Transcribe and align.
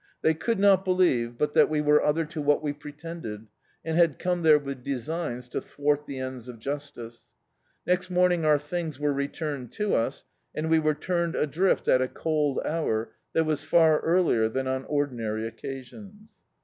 They 0.23 0.33
could 0.33 0.59
not 0.59 0.83
believe 0.83 1.37
but 1.37 1.53
that 1.53 1.69
we 1.69 1.79
were 1.79 2.03
other 2.03 2.25
to 2.25 2.41
what 2.41 2.63
we 2.63 2.73
pretended, 2.73 3.45
and 3.85 3.99
had 3.99 4.15
oxne 4.15 4.41
there 4.41 4.57
with 4.57 4.83
designs 4.83 5.47
to 5.49 5.61
thwart 5.61 6.07
the 6.07 6.17
ends 6.17 6.47
of 6.47 6.57
justice. 6.57 7.27
Next 7.85 8.09
morning 8.09 8.43
our 8.43 8.57
things 8.57 8.99
were 8.99 9.13
returned 9.13 9.71
to 9.73 9.93
us, 9.93 10.25
and 10.55 10.71
we 10.71 10.79
were 10.79 10.95
turned 10.95 11.35
adrift 11.35 11.87
at 11.87 12.01
a 12.01 12.07
cold 12.07 12.59
hour 12.65 13.11
that 13.33 13.45
was 13.45 13.63
far 13.63 13.99
earlier 13.99 14.49
than 14.49 14.65
on 14.67 14.85
ordinary 14.85 15.43
occasicms. 15.47 16.29